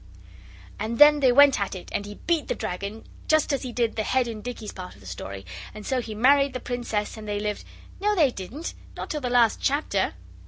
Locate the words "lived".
7.39-7.63